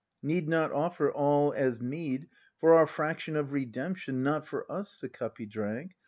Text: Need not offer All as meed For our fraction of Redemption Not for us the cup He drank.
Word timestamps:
Need 0.23 0.49
not 0.49 0.71
offer 0.71 1.11
All 1.13 1.53
as 1.53 1.79
meed 1.79 2.27
For 2.59 2.73
our 2.73 2.87
fraction 2.87 3.35
of 3.35 3.51
Redemption 3.53 4.23
Not 4.23 4.47
for 4.47 4.65
us 4.67 4.97
the 4.97 5.09
cup 5.09 5.37
He 5.37 5.45
drank. 5.45 5.91